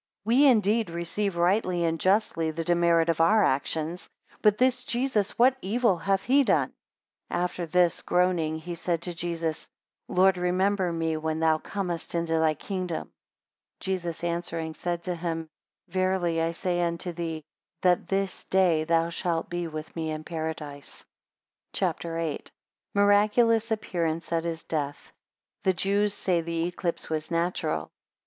[0.25, 4.09] We indeed receive rightly and justly the demerit of our actions;
[4.41, 6.73] but this Jesus, what evil hath he done.
[7.27, 9.67] 12 After this, groaning, he said to Jesus,
[10.07, 13.09] Lord, remember me when thou comest into thy kingdom.
[13.79, 15.47] 13 Jesus answering, said to him,
[15.87, 17.43] Verily I say unto thee,
[17.83, 21.05] that this day thou shalt be with me in Paradise.
[21.73, 22.45] CHAPTER VIII.
[22.93, 25.11] 1 Miraculous appearance at his death.
[25.63, 27.91] 10 The Jews say the eclipse was natural.